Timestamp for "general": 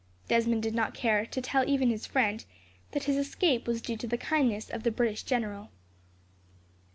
5.21-5.69